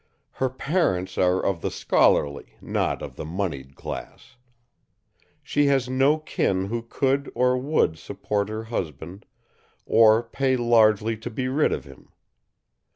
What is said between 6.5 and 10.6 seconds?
who could or would support her husband or pay